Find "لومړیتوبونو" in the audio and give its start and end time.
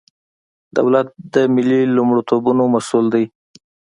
1.95-2.63